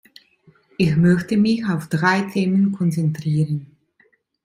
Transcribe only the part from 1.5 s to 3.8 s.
auf drei Themen konzentrieren.